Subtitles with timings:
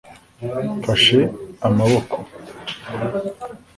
[0.77, 1.19] mfashe
[1.67, 2.17] amaboko